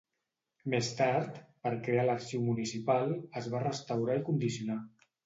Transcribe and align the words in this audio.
Més 0.73 0.87
tard, 1.01 1.35
per 1.67 1.71
crear 1.87 2.05
l'Arxiu 2.07 2.41
Municipal, 2.45 3.13
es 3.43 3.51
va 3.53 3.61
restaurar 3.65 4.17
i 4.23 4.25
condicionar. 4.31 4.79